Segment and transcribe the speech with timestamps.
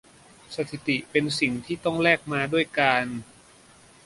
[0.55, 3.05] สถิติเป็นสิ่งที่ต้องแลกมาด้วยการ